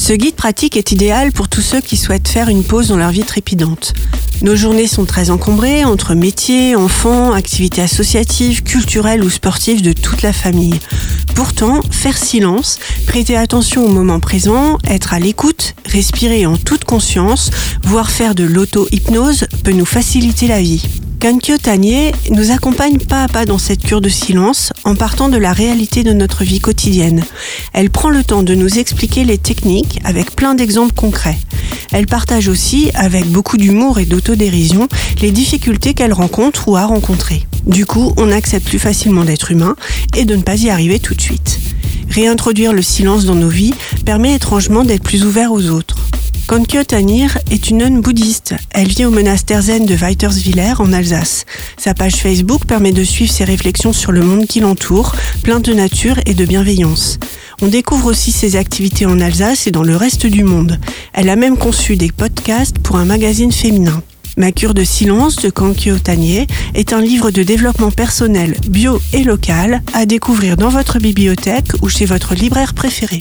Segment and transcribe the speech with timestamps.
[0.00, 3.10] Ce guide pratique est idéal pour tous ceux qui souhaitent faire une pause dans leur
[3.10, 3.92] vie trépidante.
[4.40, 10.22] Nos journées sont très encombrées entre métiers, enfants, activités associatives, culturelles ou sportives de toute
[10.22, 10.80] la famille.
[11.34, 17.50] Pourtant, faire silence, prêter attention au moment présent, être à l'écoute, respirer en toute conscience,
[17.82, 20.82] voire faire de l'auto-hypnose peut nous faciliter la vie.
[21.20, 25.36] Kankyo Tanier nous accompagne pas à pas dans cette cure de silence en partant de
[25.36, 27.22] la réalité de notre vie quotidienne.
[27.74, 31.36] Elle prend le temps de nous expliquer les techniques avec plein d'exemples concrets.
[31.92, 34.88] Elle partage aussi, avec beaucoup d'humour et d'autodérision,
[35.20, 37.46] les difficultés qu'elle rencontre ou a rencontrées.
[37.66, 39.76] Du coup, on accepte plus facilement d'être humain
[40.16, 41.60] et de ne pas y arriver tout de suite.
[42.08, 43.74] Réintroduire le silence dans nos vies
[44.06, 45.99] permet étrangement d'être plus ouvert aux autres.
[46.50, 48.56] Kankyo Tanir est une nonne bouddhiste.
[48.70, 51.46] Elle vit au monastère zen de Weiterswiller en Alsace.
[51.76, 55.72] Sa page Facebook permet de suivre ses réflexions sur le monde qui l'entoure, plein de
[55.72, 57.20] nature et de bienveillance.
[57.62, 60.80] On découvre aussi ses activités en Alsace et dans le reste du monde.
[61.12, 64.02] Elle a même conçu des podcasts pour un magazine féminin.
[64.36, 69.22] Ma cure de silence de Kankyo Tanier est un livre de développement personnel bio et
[69.22, 73.20] local à découvrir dans votre bibliothèque ou chez votre libraire préféré.